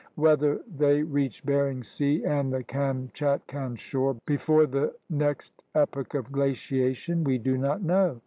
[0.15, 7.23] Whether they reached Bering Sea and the Kamchatkan shore before the next epoch of glaciation
[7.23, 8.19] we do not know.